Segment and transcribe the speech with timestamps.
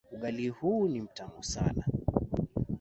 [0.13, 1.85] Ugali huu ni mtamu sana.